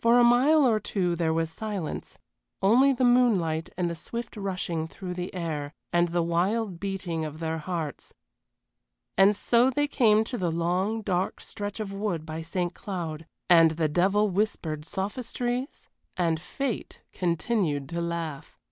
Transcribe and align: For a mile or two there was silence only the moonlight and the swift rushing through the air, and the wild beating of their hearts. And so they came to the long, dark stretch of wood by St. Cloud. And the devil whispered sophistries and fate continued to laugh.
For 0.00 0.18
a 0.18 0.24
mile 0.24 0.66
or 0.66 0.80
two 0.80 1.14
there 1.14 1.32
was 1.32 1.50
silence 1.50 2.18
only 2.60 2.92
the 2.92 3.04
moonlight 3.04 3.70
and 3.76 3.88
the 3.88 3.94
swift 3.94 4.36
rushing 4.36 4.88
through 4.88 5.14
the 5.14 5.32
air, 5.32 5.72
and 5.92 6.08
the 6.08 6.20
wild 6.24 6.80
beating 6.80 7.24
of 7.24 7.38
their 7.38 7.58
hearts. 7.58 8.12
And 9.16 9.36
so 9.36 9.70
they 9.70 9.86
came 9.86 10.24
to 10.24 10.36
the 10.36 10.50
long, 10.50 11.02
dark 11.02 11.40
stretch 11.40 11.78
of 11.78 11.92
wood 11.92 12.26
by 12.26 12.42
St. 12.42 12.74
Cloud. 12.74 13.24
And 13.48 13.70
the 13.70 13.88
devil 13.88 14.28
whispered 14.30 14.84
sophistries 14.84 15.88
and 16.16 16.40
fate 16.40 17.02
continued 17.12 17.88
to 17.90 18.00
laugh. 18.00 18.58